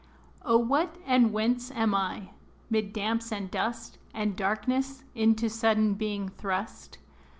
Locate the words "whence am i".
1.31-2.31